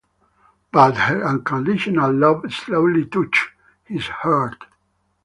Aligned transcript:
But 0.71 0.97
her 0.97 1.23
unconditional 1.23 2.11
love 2.11 2.51
slowly 2.51 3.05
touches 3.05 3.51
his 3.83 4.07
heart. 4.07 4.65